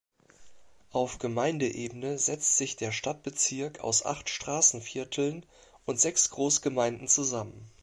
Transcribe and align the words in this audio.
Auf 0.89 1.19
Gemeindeebene 1.19 2.17
setzt 2.17 2.57
sich 2.57 2.75
der 2.75 2.91
Stadtbezirk 2.91 3.81
aus 3.81 4.03
acht 4.03 4.29
Straßenvierteln 4.31 5.45
und 5.85 5.99
sechs 5.99 6.31
Großgemeinden 6.31 7.07
zusammen. 7.07 7.69